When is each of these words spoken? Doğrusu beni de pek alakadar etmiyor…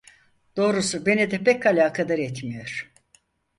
Doğrusu 0.57 1.05
beni 1.05 1.31
de 1.31 1.43
pek 1.43 1.65
alakadar 1.65 2.17
etmiyor… 2.19 2.91